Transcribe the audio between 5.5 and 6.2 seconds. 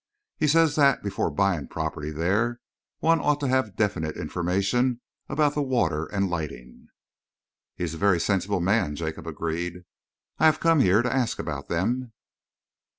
the water